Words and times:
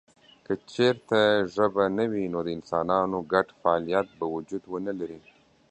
که 0.45 0.53
چېرته 0.73 1.19
ژبه 1.55 1.85
نه 1.97 2.05
وي 2.11 2.25
نو 2.33 2.39
د 2.45 2.47
انسانانو 2.57 3.17
ګډ 3.33 3.47
فعالیت 3.59 4.07
به 4.17 4.25
وجود 4.35 4.63
ونه 4.67 4.93
لري. 4.99 5.19